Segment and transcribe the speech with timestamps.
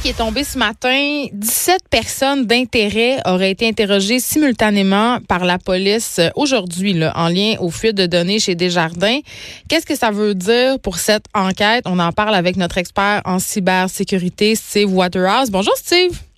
[0.00, 6.20] qui est tombée ce matin, 17 personnes d'intérêt auraient été interrogées simultanément par la police
[6.36, 9.18] aujourd'hui en lien aux fuites de données chez Desjardins.
[9.68, 11.84] Qu'est-ce que ça veut dire pour cette enquête?
[11.86, 15.50] On en parle avec notre expert en cybersécurité, Steve Waterhouse.
[15.50, 16.31] Bonjour Steve.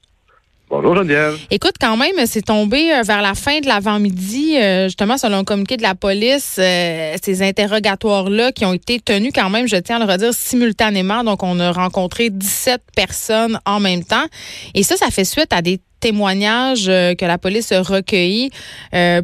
[0.71, 1.37] Bonjour Geneviève.
[1.51, 5.45] Écoute, quand même, c'est tombé euh, vers la fin de l'avant-midi, euh, justement, selon un
[5.45, 10.01] communiqué de la police, euh, ces interrogatoires-là qui ont été tenus quand même, je tiens
[10.01, 11.23] à le redire, simultanément.
[11.23, 14.25] Donc, on a rencontré 17 personnes en même temps.
[14.75, 18.51] Et ça, ça fait suite à des témoignages que la police a recueillis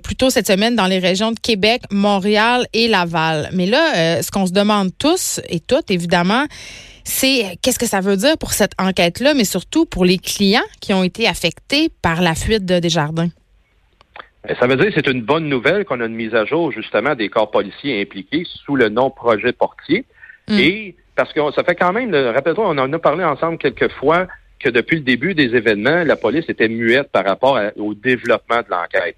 [0.03, 3.51] plus tôt cette semaine dans les régions de Québec, Montréal et Laval.
[3.53, 6.47] Mais là, ce qu'on se demande tous et toutes, évidemment,
[7.11, 10.95] c'est qu'est-ce que ça veut dire pour cette enquête-là, mais surtout pour les clients qui
[10.95, 13.31] ont été affectés par la fuite de Desjardins?
[14.45, 16.73] Ben, ça veut dire que c'est une bonne nouvelle qu'on a une mise à jour
[16.73, 20.07] justement des corps policiers impliqués sous le nom projet Portier.
[20.49, 20.59] Mm.
[20.59, 24.27] Et parce que ça fait quand même, rappelle-toi, on en a parlé ensemble quelques fois
[24.61, 28.67] que depuis le début des événements, la police était muette par rapport au développement de
[28.71, 29.17] l'enquête.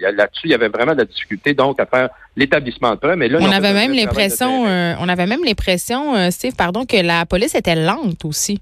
[0.00, 3.16] Là-dessus, il y avait vraiment de la difficulté donc à faire l'établissement de preuves.
[3.16, 6.96] Mais là, on avait même l'impression, euh, on avait même l'impression, euh, Steve, pardon, que
[6.96, 8.60] la police était lente aussi.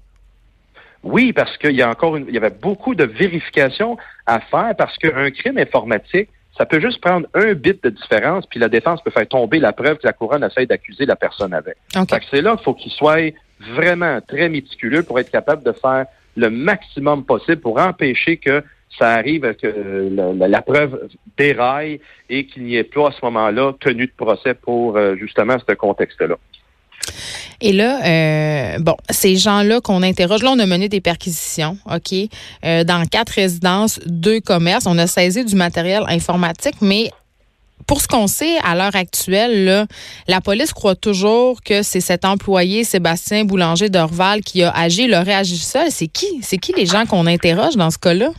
[1.01, 4.97] Oui, parce qu'il y a encore il y avait beaucoup de vérifications à faire parce
[4.97, 9.11] qu'un crime informatique, ça peut juste prendre un bit de différence, puis la défense peut
[9.11, 11.77] faire tomber la preuve que la couronne essaie d'accuser la personne avec.
[12.29, 16.05] C'est là qu'il faut qu'il soit vraiment très méticuleux pour être capable de faire
[16.39, 18.63] le maximum possible pour empêcher que
[18.97, 24.07] ça arrive que la, preuve déraille et qu'il n'y ait pas à ce moment-là tenue
[24.07, 26.35] de procès pour euh, justement ce contexte-là.
[27.61, 32.13] Et là, euh, bon, ces gens-là qu'on interroge, là, on a mené des perquisitions, OK,
[32.65, 34.85] euh, dans quatre résidences, deux commerces.
[34.87, 37.09] On a saisi du matériel informatique, mais
[37.89, 39.87] pour ce qu'on sait à l'heure actuelle,
[40.27, 45.15] la police croit toujours que c'est cet employé Sébastien Boulanger d'Orval qui a agi, il
[45.15, 45.87] aurait agi seul.
[45.89, 46.39] C'est qui?
[46.43, 48.29] C'est qui les gens qu'on interroge dans ce cas-là?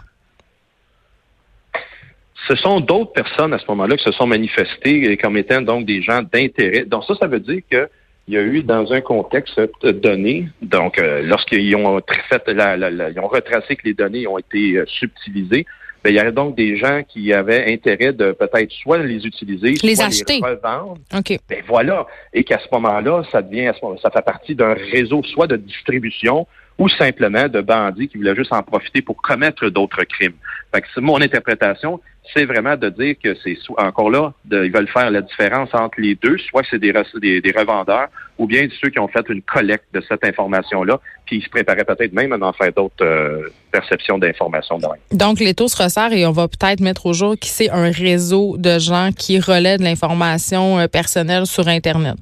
[2.47, 6.01] Ce sont d'autres personnes à ce moment-là qui se sont manifestées comme étant donc des
[6.01, 6.85] gens d'intérêt.
[6.85, 7.89] Donc ça, ça veut dire que
[8.29, 13.27] il y a eu dans un contexte donné, donc euh, lorsqu'ils ont fait ils ont
[13.27, 15.67] retracé que les données ont été euh, subtilisées,
[16.03, 19.75] ben, il y avait donc des gens qui avaient intérêt de peut-être soit les utiliser,
[19.83, 20.41] les soit acheter.
[20.41, 20.99] les revendre.
[21.13, 22.07] Ben voilà.
[22.33, 23.71] Et qu'à ce moment-là, ça devient,
[24.03, 26.47] ça fait partie d'un réseau soit de distribution
[26.79, 30.37] ou simplement de bandits qui voulaient juste en profiter pour commettre d'autres crimes.
[30.75, 32.01] Fait que mon interprétation,
[32.35, 36.15] c'est vraiment de dire que c'est encore là, ils veulent faire la différence entre les
[36.15, 38.09] deux, soit c'est des, des, revendeurs
[38.39, 41.85] ou bien ceux qui ont fait une collecte de cette information-là, puis ils se préparaient
[41.85, 44.79] peut-être même à en faire d'autres euh, perceptions d'informations.
[45.13, 47.91] Donc, les taux se resserrent et on va peut-être mettre au jour qui c'est un
[47.91, 52.17] réseau de gens qui relaient de l'information euh, personnelle sur Internet.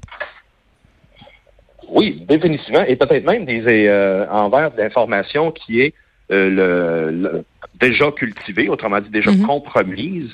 [1.91, 5.95] Oui, définitivement, et peut-être même des euh, envers d'informations qui est
[6.31, 7.45] euh, le,
[7.81, 9.47] déjà cultivée, autrement dit déjà mm-hmm.
[9.47, 10.31] compromise,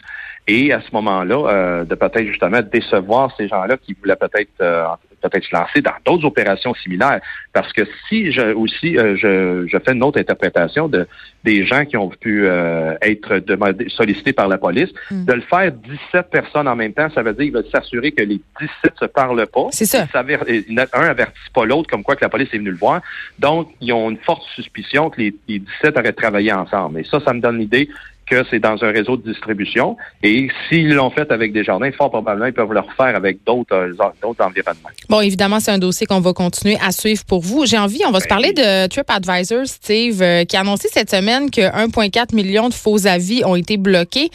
[0.46, 4.86] et à ce moment-là, euh, de peut-être justement décevoir ces gens-là qui voulaient peut-être euh,
[5.28, 7.20] peut-être se lancer dans d'autres opérations similaires.
[7.52, 11.06] Parce que si je aussi euh, je, je, fais une autre interprétation de
[11.44, 15.24] des gens qui ont pu euh, être demandés, sollicités par la police, hmm.
[15.24, 18.22] de le faire 17 personnes en même temps, ça veut dire qu'ils veulent s'assurer que
[18.22, 19.66] les 17 se parlent pas.
[19.70, 20.06] C'est ça.
[20.14, 23.02] un avertit pas l'autre, comme quoi que la police est venue le voir.
[23.38, 27.00] Donc, ils ont une forte suspicion que les, les 17 auraient travaillé ensemble.
[27.00, 27.88] Et ça, ça me donne l'idée
[28.26, 29.96] que c'est dans un réseau de distribution.
[30.22, 33.74] Et s'ils l'ont fait avec des jardins, fort probablement, ils peuvent le refaire avec d'autres
[33.74, 33.92] euh,
[34.22, 34.88] d'autres environnements.
[35.08, 37.66] Bon, évidemment, c'est un dossier qu'on va continuer à suivre pour vous.
[37.66, 41.50] J'ai envie, on va se parler de TripAdvisor, Steve, euh, qui a annoncé cette semaine
[41.50, 44.30] que 1,4 million de faux avis ont été bloqués.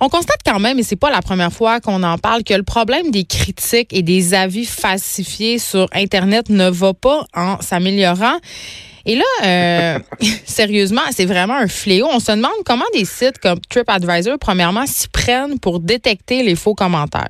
[0.00, 2.62] On constate quand même, et c'est pas la première fois qu'on en parle, que le
[2.62, 8.38] problème des critiques et des avis falsifiés sur Internet ne va pas en s'améliorant.
[9.06, 9.98] Et là, euh,
[10.44, 12.06] sérieusement, c'est vraiment un fléau.
[12.12, 16.74] On se demande comment des sites comme TripAdvisor, premièrement, s'y prennent pour détecter les faux
[16.74, 17.28] commentaires.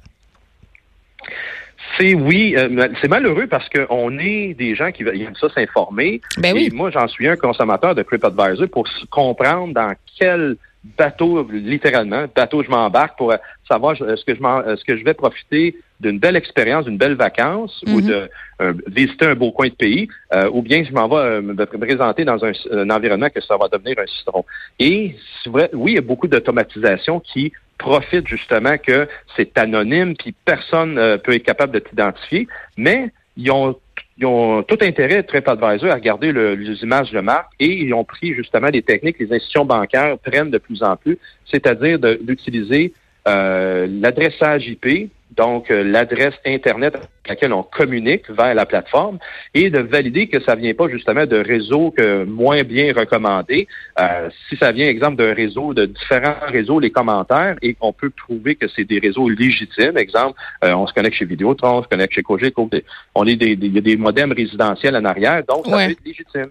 [1.98, 6.20] C'est oui, euh, c'est malheureux parce qu'on est des gens qui aiment ça s'informer.
[6.38, 6.68] Ben oui.
[6.70, 10.56] Et moi, j'en suis un consommateur de TripAdvisor pour comprendre dans quel
[10.98, 13.34] bateau, littéralement, bateau je m'embarque pour
[13.68, 18.00] savoir que je est-ce que je vais profiter d'une belle expérience, d'une belle vacance ou
[18.00, 18.06] mhm.
[18.06, 21.42] de euh, visiter un beau coin de pays, euh, ou bien je m'en vais euh,
[21.42, 24.44] me présenter dans un, environnement que ça va devenir un citron.
[24.78, 25.16] Et
[25.46, 29.06] vrai, oui, il y a beaucoup d'automatisation qui profite justement que
[29.36, 33.76] c'est anonyme, puis personne peut être capable de t'identifier, mais ils ont
[34.18, 38.32] ils ont tout intérêt, TripAdvisor, à regarder les images de marque et ils ont pris
[38.34, 42.94] justement des techniques que les institutions bancaires prennent de plus en plus, c'est-à-dire d'utiliser
[43.28, 46.96] euh, l'adressage IP, donc euh, l'adresse Internet
[47.28, 49.18] laquelle on communique vers la plateforme
[49.54, 53.66] et de valider que ça vient pas justement de réseaux que moins bien recommandés.
[54.00, 58.10] Euh, si ça vient, exemple, d'un réseau, de différents réseaux, les commentaires, et qu'on peut
[58.10, 61.88] prouver que c'est des réseaux légitimes, exemple, euh, on se connecte chez Vidéotron, on se
[61.88, 62.68] connecte chez Cogeco,
[63.14, 66.04] on est des, il y a des modems résidentiels en arrière, donc ça peut être
[66.04, 66.48] légitime.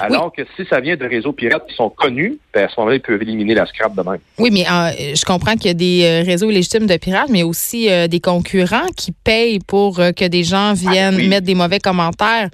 [0.00, 2.96] Alors que si ça vient de réseaux pirates qui sont connus, ben à ce moment-là,
[2.96, 4.18] ils peuvent éliminer la scrap de même.
[4.38, 7.88] Oui, mais euh, je comprends qu'il y a des réseaux légitimes de pirates, mais aussi
[8.08, 12.48] des concurrents qui payent pour que des gens ah, viennent mettre des mauvais commentaires.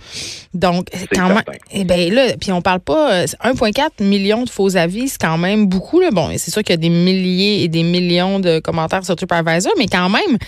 [0.54, 1.42] Donc, quand même,
[1.72, 5.66] eh ben là, puis on parle pas 1,4 million de faux avis, c'est quand même
[5.66, 6.00] beaucoup.
[6.00, 6.10] Là.
[6.10, 9.72] Bon, c'est sûr qu'il y a des milliers et des millions de commentaires sur TripAdvisor,
[9.78, 10.38] mais quand même,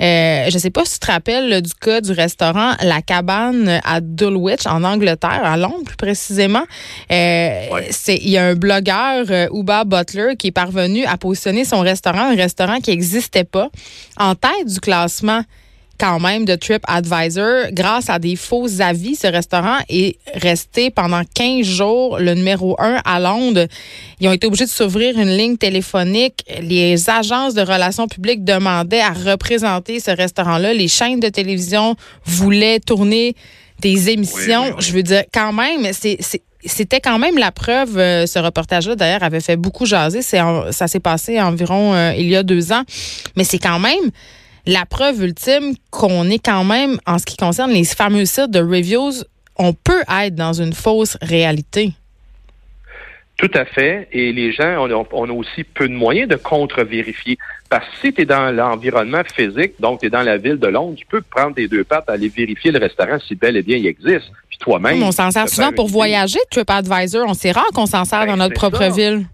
[0.00, 4.00] euh, je sais pas si tu te rappelles du cas du restaurant La Cabane à
[4.00, 6.64] Dulwich en Angleterre, à Londres plus précisément.
[7.10, 11.64] Euh, c'est il y a un blogueur euh, Uba Butler qui est parvenu à positionner
[11.64, 13.68] son restaurant, un restaurant qui n'existait pas,
[14.16, 15.42] en tête du classement
[16.02, 17.70] quand même de TripAdvisor.
[17.70, 23.00] Grâce à des faux avis, ce restaurant est resté pendant 15 jours le numéro un
[23.04, 23.68] à Londres.
[24.18, 26.44] Ils ont été obligés de s'ouvrir une ligne téléphonique.
[26.60, 30.74] Les agences de relations publiques demandaient à représenter ce restaurant-là.
[30.74, 31.94] Les chaînes de télévision
[32.24, 33.36] voulaient tourner
[33.78, 34.74] des émissions.
[34.80, 36.18] Je veux dire, quand même, c'est
[36.64, 40.22] c'était quand même la preuve, euh, ce reportage-là, d'ailleurs, avait fait beaucoup jaser.
[40.22, 42.82] ça s'est passé environ euh, il y a deux ans.
[43.36, 44.12] Mais c'est quand même
[44.66, 48.60] la preuve ultime qu'on est quand même, en ce qui concerne les fameux sites de
[48.60, 49.24] reviews,
[49.56, 51.92] on peut être dans une fausse réalité.
[53.36, 54.08] Tout à fait.
[54.12, 57.38] Et les gens, on a, aussi peu de moyens de contre-vérifier.
[57.68, 60.68] Parce que si tu es dans l'environnement physique, donc tu es dans la ville de
[60.68, 63.78] Londres, tu peux prendre tes deux pattes, aller vérifier le restaurant si bel et bien
[63.78, 64.30] il existe.
[64.48, 65.02] Puis toi-même.
[65.02, 67.24] on s'en sert souvent pour voyager, TripAdvisor.
[67.26, 69.24] On sait rare qu'on s'en sert dans ben, notre propre ville.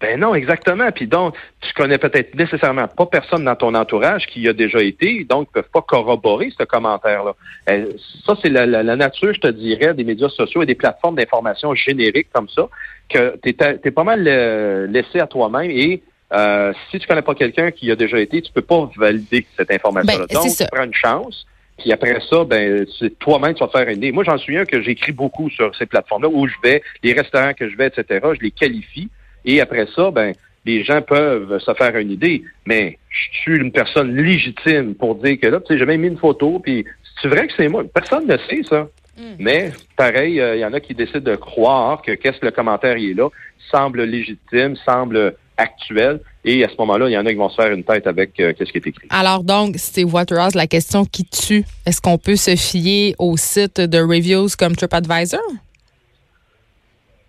[0.00, 0.90] Ben non, exactement.
[0.92, 4.82] Puis donc, tu connais peut-être nécessairement pas personne dans ton entourage qui y a déjà
[4.82, 7.34] été, donc ils peuvent pas corroborer ce commentaire-là.
[7.68, 7.92] Euh,
[8.24, 8.66] ça, c'est la,
[8.96, 12.68] nature, je te dirais, des médias sociaux et des plateformes d'information génériques comme ça,
[13.10, 16.02] que tu es, pas mal euh, laissé à toi-même et
[16.32, 19.46] euh, si tu connais pas quelqu'un qui y a déjà été, tu peux pas valider
[19.56, 20.26] cette information-là.
[20.28, 21.46] Ben, donc, tu prends une chance.
[21.76, 24.12] Puis après ça, ben, c'est toi-même tu vas faire une idée.
[24.12, 27.54] Moi, j'en suis un que j'écris beaucoup sur ces plateformes-là où je vais, les restaurants
[27.54, 28.26] que je vais, etc.
[28.34, 29.08] Je les qualifie.
[29.44, 30.32] Et après ça, ben,
[30.64, 32.42] les gens peuvent se faire une idée.
[32.66, 36.08] Mais je suis une personne légitime pour dire que là, tu sais, j'ai même mis
[36.08, 36.84] une photo, puis
[37.20, 37.84] c'est vrai que c'est moi.
[37.92, 38.88] Personne ne sait ça.
[39.18, 39.34] Hmm.
[39.38, 42.52] Mais pareil, il euh, y en a qui décident de croire que qu'est-ce que le
[42.52, 43.28] commentaire est là
[43.70, 46.20] semble légitime, semble actuel.
[46.44, 48.38] Et à ce moment-là, il y en a qui vont se faire une tête avec
[48.40, 49.08] euh, qu'est-ce qui est écrit.
[49.10, 53.80] Alors donc, Steve Waterhouse, la question qui tue, est-ce qu'on peut se fier au site
[53.80, 55.40] de reviews comme TripAdvisor?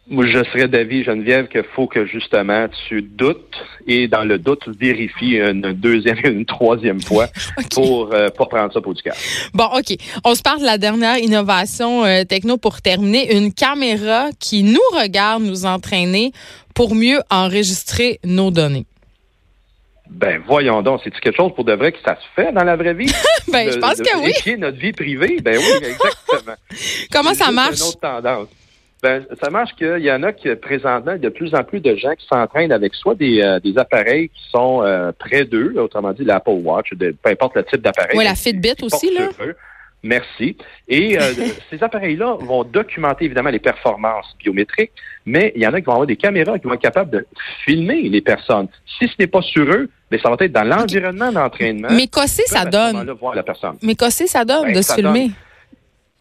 [0.07, 3.55] Moi, je serais d'avis, Geneviève, qu'il faut que justement tu doutes
[3.87, 7.27] et dans le doute, tu vérifies une deuxième et une troisième fois
[7.71, 9.13] pour ne euh, pas prendre ça pour du cas.
[9.53, 9.95] Bon, OK.
[10.25, 13.37] On se parle de la dernière innovation euh, techno pour terminer.
[13.37, 16.31] Une caméra qui nous regarde nous entraîner
[16.73, 18.85] pour mieux enregistrer nos données.
[20.09, 22.75] Ben voyons donc, c'est quelque chose pour de vrai que ça se fait dans la
[22.75, 23.09] vraie vie?
[23.47, 24.57] ben, je pense que oui.
[24.57, 26.55] notre vie privée, ben oui, exactement.
[27.11, 27.75] Comment ça marche?
[27.75, 28.47] C'est une autre tendance.
[29.01, 31.63] Ben, ça marche qu'il y en a qui, présentement, il y a de plus en
[31.63, 35.43] plus de gens qui s'entraînent avec soit des, euh, des appareils qui sont euh, près
[35.43, 38.15] d'eux, autrement dit l'Apple Watch, peu importe le type d'appareil.
[38.15, 39.29] Oui, la Fitbit aussi, là.
[40.03, 40.55] Merci.
[40.87, 41.21] Et euh,
[41.69, 44.91] ces appareils-là vont documenter évidemment les performances biométriques,
[45.25, 47.25] mais il y en a qui vont avoir des caméras qui vont être capables de
[47.65, 48.67] filmer les personnes.
[48.99, 51.89] Si ce n'est pas sur eux, mais ben, ça va être dans l'environnement d'entraînement.
[51.91, 53.15] Mais qu'est-ce ça donne?
[53.81, 55.31] Mais qu'est-ce ça donne de se filmer?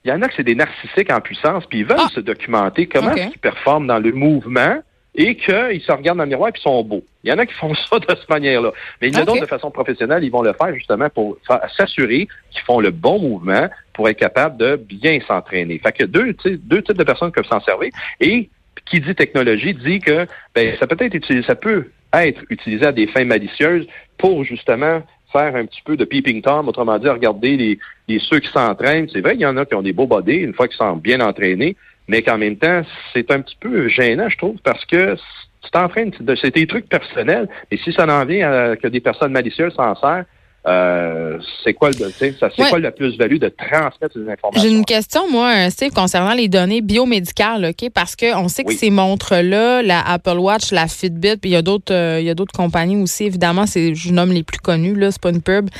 [0.05, 2.09] Il y en a que c'est des narcissiques en puissance, puis ils veulent ah!
[2.15, 4.79] se documenter comment ils performent dans le mouvement
[5.15, 7.05] et qu'ils se regardent dans le miroir et ils sont beaux.
[7.25, 8.73] Il y en a qui font ça de cette manière-là.
[9.01, 11.37] Mais il y en a d'autres de façon professionnelle, ils vont le faire justement pour
[11.77, 15.79] s'assurer qu'ils font le bon mouvement pour être capable de bien s'entraîner.
[15.79, 17.91] Fait que deux, deux types de personnes peuvent s'en servir.
[18.21, 18.49] Et
[18.87, 22.93] qui dit technologie dit que ben, ça peut être utilisé, ça peut être utilisé à
[22.93, 23.87] des fins malicieuses
[24.19, 25.03] pour justement
[25.33, 29.09] faire un petit peu de peeping tom, autrement dit, regarder les, ceux qui s'entraînent.
[29.13, 30.97] C'est vrai, il y en a qui ont des beaux body une fois qu'ils sont
[30.97, 31.77] bien entraînés,
[32.09, 32.83] mais qu'en même temps,
[33.13, 35.15] c'est un petit peu gênant, je trouve, parce que
[35.63, 39.33] tu t'entraînes, c'est des trucs personnels, et si ça en vient à que des personnes
[39.33, 40.25] malicieuses s'en servent,
[40.67, 42.35] euh, c'est quoi, c'est
[42.69, 44.63] quoi la plus-value de transmettre ces informations?
[44.63, 47.91] J'ai une question, moi, Steve, concernant les données biomédicales, OK?
[47.95, 51.63] Parce qu'on sait que ces montres-là, la Apple Watch, la Fitbit, puis il y a
[51.63, 54.95] d'autres euh, il y a d'autres compagnies aussi, évidemment, c'est, je nomme les plus connus,
[54.95, 55.71] là, c'est pas une pub.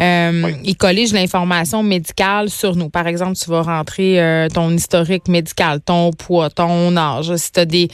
[0.00, 2.88] Euh, Ils colligent l'information médicale sur nous.
[2.88, 7.60] Par exemple, tu vas rentrer euh, ton historique médical, ton poids, ton âge, si tu
[7.60, 7.88] as des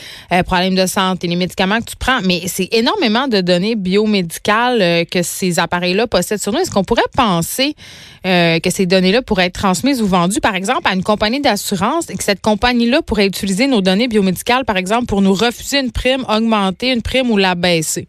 [0.47, 2.20] problèmes de santé, les médicaments que tu prends.
[2.25, 6.58] Mais c'est énormément de données biomédicales que ces appareils-là possèdent possède sur nous.
[6.58, 7.75] Est-ce qu'on pourrait penser
[8.26, 12.10] euh, que ces données-là pourraient être transmises ou vendues, par exemple, à une compagnie d'assurance
[12.10, 15.92] et que cette compagnie-là pourrait utiliser nos données biomédicales, par exemple, pour nous refuser une
[15.92, 18.08] prime, augmenter une prime ou la baisser?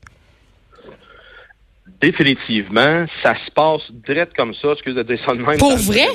[2.01, 5.57] Définitivement, ça se passe direct comme ça, excusez de dire ça de même.
[5.57, 6.07] Pour vrai?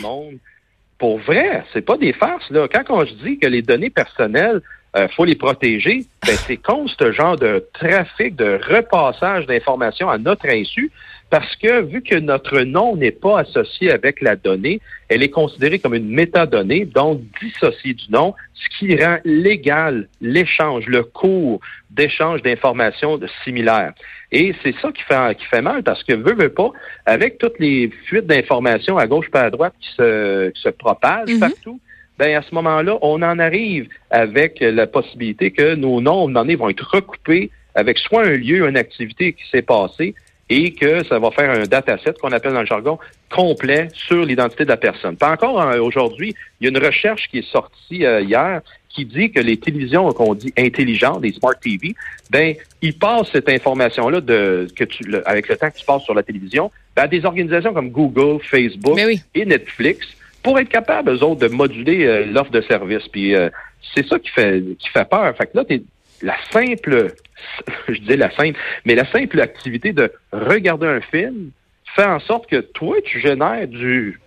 [0.99, 2.67] Pour vrai, c'est pas des farces, là.
[2.73, 4.63] Quand on se dit que les données personnelles,
[4.97, 10.17] euh, faut les protéger, ben, c'est contre ce genre de trafic, de repassage d'informations à
[10.17, 10.91] notre insu,
[11.29, 15.79] parce que vu que notre nom n'est pas associé avec la donnée, elle est considérée
[15.79, 21.61] comme une métadonnée, donc dissociée du nom, ce qui rend légal l'échange, le cours
[21.91, 23.93] d'échange d'informations similaires.
[24.31, 26.71] Et c'est ça qui fait, qui fait mal parce que veut, veut pas,
[27.07, 31.29] avec toutes les fuites d'informations à gauche pas à droite qui se, qui se propagent
[31.29, 31.41] mm-hmm.
[31.41, 31.81] partout,
[32.19, 36.69] ben à ce moment-là, on en arrive avec la possibilité que nos noms, donné, vont
[36.69, 40.15] être recoupés avec soit un lieu, une activité qui s'est passée,
[40.49, 42.99] et que ça va faire un dataset qu'on appelle dans le jargon
[43.31, 45.17] complet sur l'identité de la personne.
[45.17, 49.05] Pas encore hein, aujourd'hui, il y a une recherche qui est sortie euh, hier qui
[49.05, 51.95] dit que les télévisions qu'on dit intelligentes, les smart TV,
[52.31, 56.15] ben ils passent cette information-là de que tu avec le temps que tu passes sur
[56.15, 58.99] la télévision, ben, à des organisations comme Google, Facebook
[59.35, 60.07] et Netflix
[60.47, 63.03] pour être capable eux autres de moduler euh, l'offre de service.
[63.09, 63.51] Puis euh,
[63.93, 65.37] c'est ça qui fait qui fait peur.
[65.37, 65.83] Fait que là, t'es
[66.23, 67.15] la simple,
[67.89, 71.51] je dis la simple, mais la simple activité de regarder un film
[71.97, 74.21] fait en sorte que toi, tu génères du,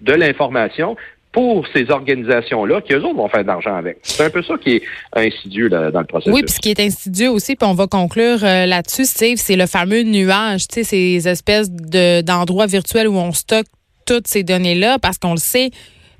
[0.00, 0.96] de l'information
[1.30, 3.98] pour ces organisations-là, qui eux autres vont faire de l'argent avec.
[4.02, 4.82] C'est un peu ça qui est
[5.14, 6.34] insidieux dans le processus.
[6.34, 9.54] Oui, puis ce qui est insidieux aussi, puis on va conclure euh, là-dessus, Steve, c'est
[9.54, 13.66] le fameux nuage, tu sais, ces espèces d'endroits virtuels où on stocke
[14.10, 15.70] toutes ces données-là, parce qu'on le sait,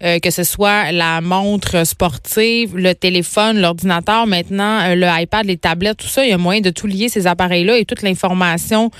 [0.02, 5.58] euh, que ce soit la montre sportive, le téléphone, l'ordinateur, maintenant euh, le iPad, les
[5.58, 8.90] tablettes, tout ça, il y a moyen de tout lier ces appareils-là et toute l'information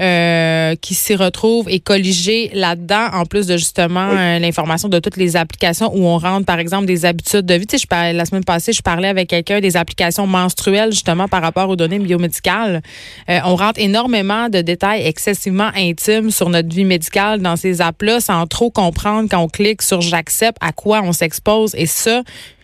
[0.00, 5.36] euh, qui s'y retrouve est colligée là-dedans, en plus de justement l'information de toutes les
[5.36, 7.66] applications où on rentre, par exemple, des habitudes de vie.
[7.66, 11.28] Tu sais, je parlais, la semaine passée, je parlais avec quelqu'un des applications menstruelles justement
[11.28, 12.82] par rapport aux données biomédicales.
[13.28, 18.46] on rentre énormément de détails excessivement intimes sur notre vie médicale dans ces apps-là sans
[18.46, 21.74] trop comprendre quand on clique sur j'accepte à quoi on s'expose.
[21.74, 22.22] Et ça,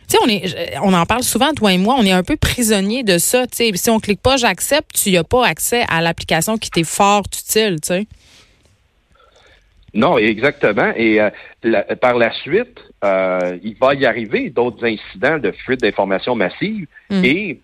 [0.08, 2.36] tu sais, on, est, on en parle souvent, toi et moi, on est un peu
[2.36, 3.46] prisonnier de ça.
[3.46, 6.84] Tu sais, si on clique pas j'accepte, tu n'as pas accès à l'application qui t'est
[6.84, 8.06] fort utile, tu sais.
[9.94, 10.92] Non, exactement.
[10.94, 11.30] Et euh,
[12.00, 17.24] par la suite, euh, il va y arriver d'autres incidents de fuite d'informations massives mm.
[17.24, 17.60] et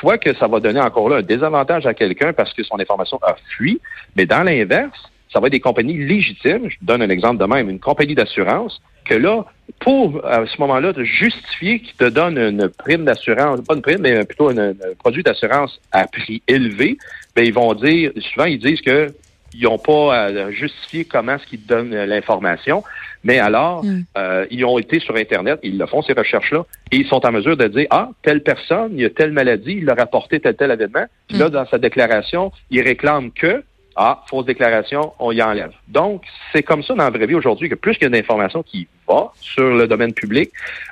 [0.00, 3.18] soit que ça va donner encore là un désavantage à quelqu'un parce que son information
[3.22, 3.80] a fui,
[4.16, 4.98] mais dans l'inverse,
[5.30, 6.70] ça va être des compagnies légitimes.
[6.70, 9.44] Je donne un exemple de même, une compagnie d'assurance que là,
[9.80, 14.00] pour à ce moment-là de justifier qu'ils te donnent une prime d'assurance, pas une prime,
[14.00, 16.98] mais plutôt un, produit d'assurance à prix élevé,
[17.34, 19.12] ben ils vont dire, souvent ils disent que
[19.56, 22.82] ils n'ont pas à justifier comment est-ce qu'ils te donnent l'information,
[23.22, 24.02] mais alors hmm.
[24.18, 27.30] euh, ils ont été sur Internet, ils le font ces recherches-là, et ils sont en
[27.30, 30.56] mesure de dire ah telle personne, il y a telle maladie, il a rapporté tel
[30.56, 31.06] tel événement.
[31.28, 31.52] Puis là hmm.
[31.52, 33.62] dans sa déclaration, il réclame que
[33.96, 35.72] ah, fausse déclaration, on y enlève.
[35.88, 38.62] Donc, c'est comme ça dans la vraie vie aujourd'hui que plus qu'il y a d'informations
[38.62, 40.50] qui va sur le domaine public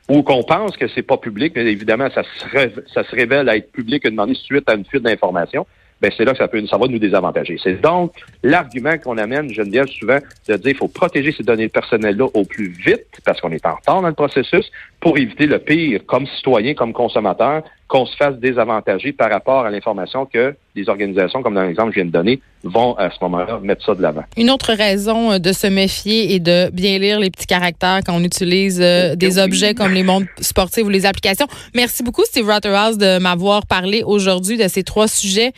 [0.09, 3.57] ou qu'on pense que c'est pas public, mais évidemment, ça se, ça se révèle à
[3.57, 5.67] être public une demande suite à une fuite d'informations,
[6.03, 7.59] ben c'est là que ça peut ça va nous désavantager.
[7.63, 10.19] C'est donc l'argument qu'on amène, Geneviève, souvent,
[10.49, 13.77] de dire qu'il faut protéger ces données personnelles-là au plus vite, parce qu'on est en
[13.77, 14.71] retard dans le processus,
[15.03, 19.71] pour éviter le pire, comme citoyen, comme consommateur, qu'on se fasse désavantager par rapport à
[19.71, 23.17] l'information que des organisations, comme dans l'exemple que je viens de donner, vont à ce
[23.23, 24.23] moment-là mettre ça de l'avant.
[24.37, 28.15] Une autre raison euh, de se méfier et de bien lire les petits caractères quand
[28.15, 31.49] on utilise euh, des objets comme les montres sportives ou les applications.
[31.75, 35.53] Merci beaucoup, Steve Rotterhouse, de m'avoir parlé aujourd'hui de ces trois sujets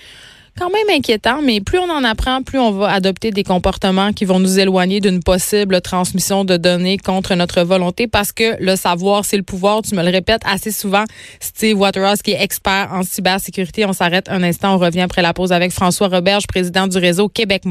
[0.59, 4.25] quand même inquiétant, mais plus on en apprend, plus on va adopter des comportements qui
[4.25, 9.25] vont nous éloigner d'une possible transmission de données contre notre volonté parce que le savoir,
[9.25, 9.83] c'est le pouvoir.
[9.83, 11.05] Tu me le répètes assez souvent.
[11.41, 13.85] Steve Waterhouse, qui est expert en cybersécurité.
[13.85, 14.75] On s'arrête un instant.
[14.75, 17.63] On revient après la pause avec François Roberge, président du réseau Québec